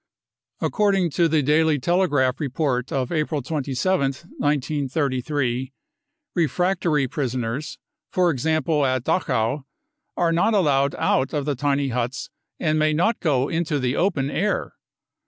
According 0.61 1.11
to 1.11 1.27
the 1.27 1.43
Daily 1.43 1.77
Telegraph 1.77 2.39
report 2.39 2.91
of 2.91 3.11
April 3.11 3.43
27th, 3.43 4.25
1933, 4.39 5.73
refractory 6.33 7.07
prisoners, 7.07 7.77
for 8.09 8.31
example 8.31 8.83
at 8.83 9.03
Dachau, 9.03 9.65
are 10.17 10.31
not 10.31 10.55
allowed 10.55 10.95
out 10.95 11.35
of 11.35 11.45
the 11.45 11.53
tiny 11.53 11.89
huts 11.89 12.31
and 12.59 12.79
may 12.79 12.93
not 12.93 13.19
go 13.19 13.47
into 13.47 13.77
the 13.77 13.95
open 13.95 14.31
air. 14.31 14.73